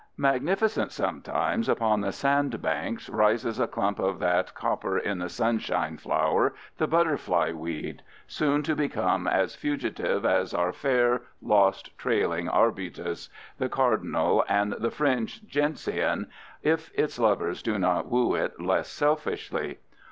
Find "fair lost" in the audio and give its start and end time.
10.73-11.95